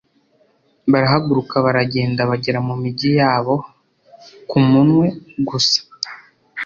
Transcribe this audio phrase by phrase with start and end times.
[0.91, 3.55] barahaguruka baragenda bagera mu migi yabo
[4.49, 5.07] ku munwe
[5.47, 5.79] gusa.